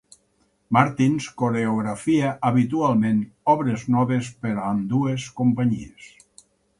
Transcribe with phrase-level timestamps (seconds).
[0.75, 3.19] Martins coreaografia habitualment
[3.53, 6.09] obres noves per a ambdues companyies.